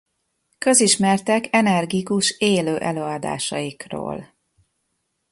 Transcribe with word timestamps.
Közismertek 0.57 1.47
energikus 1.51 2.29
élő 2.37 2.77
előadásaikról. 2.77 4.33